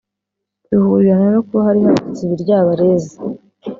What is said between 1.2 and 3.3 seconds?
no kuba hari hadutse ibiryabarezi